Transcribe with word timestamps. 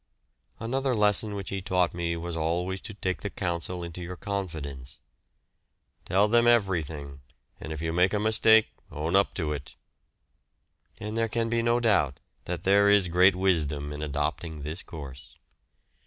Another 0.59 0.95
lesson 0.95 1.35
which 1.35 1.51
he 1.51 1.61
taught 1.61 1.93
me 1.93 2.17
was 2.17 2.35
always 2.35 2.81
to 2.81 2.95
take 2.95 3.21
the 3.21 3.29
Council 3.29 3.83
into 3.83 4.01
your 4.01 4.15
confidence. 4.15 4.97
"Tell 6.05 6.27
them 6.27 6.47
everything, 6.47 7.21
and 7.59 7.71
if 7.71 7.83
you 7.83 7.93
make 7.93 8.11
a 8.11 8.19
mistake 8.19 8.69
own 8.91 9.15
up 9.15 9.35
to 9.35 9.53
it;" 9.53 9.75
and 10.99 11.15
there 11.15 11.29
can 11.29 11.49
be 11.49 11.61
no 11.61 11.79
doubt 11.79 12.19
that 12.45 12.63
there 12.63 12.89
is 12.89 13.09
great 13.09 13.35
wisdom 13.35 13.93
in 13.93 14.01
adopting 14.01 14.63
this 14.63 14.81
course. 14.81 15.35